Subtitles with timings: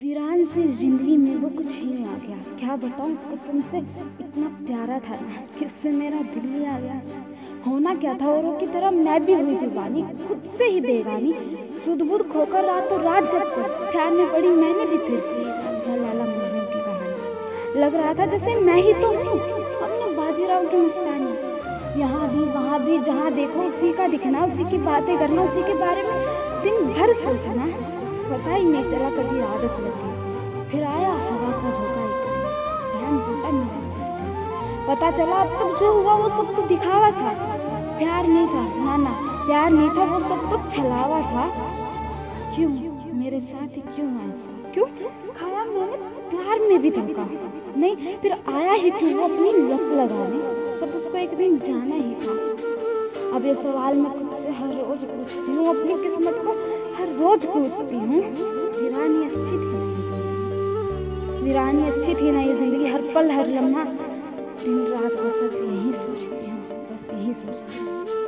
[0.00, 3.14] वीरान से इस ज़िंदगी में वो कुछ ही नहीं आ गया। क्या बताऊँ?
[3.32, 6.94] कसम से इतना प्यारा था ना कि उस पर मेरा दिल ही आ गया।
[7.66, 8.28] होना क्या था?
[8.28, 11.34] औरों की तरह मैं भी हुई दीवानी, खुद से ही बेगानी।
[11.84, 16.24] सुध बुध खोकर रातों रात जब जब प्यार में पड़ी मैंने भी फिर रांझा लाला
[16.24, 22.28] की कहानी। लग रहा था जैसे मैं ही तो हूँ, अपने बाजीराव की मस्तानी। यहाँ
[22.30, 26.02] भी, वहाँ भी, जहाँ देखो, उसी का दिखना, उसी की बातें करना, उसी के बारे
[26.02, 26.18] में
[26.62, 27.72] दिन भर सोचना।
[28.30, 30.10] पता ही नहीं चला कभी आदत लगी
[30.70, 32.18] फिर आया हवा का झोंका एक
[32.92, 33.78] बहन टूटा मेरा
[34.86, 37.32] पता चला, अब तक जो हुआ वो सब तो दिखावा था।
[37.98, 39.10] प्यार नहीं था ना ना
[39.46, 41.44] प्यार नहीं था, वो सब तो छलावा था।
[42.54, 42.70] क्यों?
[43.20, 44.70] मेरे साथ ही क्यों ऐसा?
[44.72, 44.86] क्यों?
[45.36, 45.96] खाया मैंने,
[46.30, 47.26] प्यार में भी धोखा।
[47.76, 52.14] नहीं, फिर आया ही क्यों वो अपनी लत लगाने। जब उसको एक दिन जाना ही
[52.14, 56.54] था। अब ये सवाल मैं खुद से हर रोज पूछती हूँ, अपनी किस्मत को।
[56.98, 58.20] हर रोज पूछती हूँ,
[58.76, 59.78] वीरानी अच्छी थी
[61.42, 62.86] वीरानी अच्छी थी ना ये ज़िंदगी?
[62.86, 66.60] हर पल, हर लम्हा, दिन, रात, बस यही सोचती हूँ,
[66.90, 68.19] बस यही सोचती हूँ।